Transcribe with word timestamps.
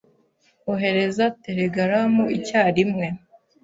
Ohereza 0.71 1.25
telegaramu 1.43 2.23
icyarimwe 2.37 3.07